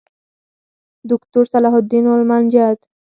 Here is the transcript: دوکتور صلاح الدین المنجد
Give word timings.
دوکتور 1.09 1.45
صلاح 1.53 1.73
الدین 1.81 2.05
المنجد 2.13 2.77